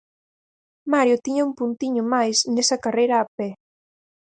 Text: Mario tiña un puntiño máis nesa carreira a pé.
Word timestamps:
Mario 0.93 1.17
tiña 1.25 1.47
un 1.49 1.53
puntiño 1.59 2.03
máis 2.13 2.37
nesa 2.55 2.77
carreira 2.83 3.15
a 3.19 3.25
pé. 3.37 3.49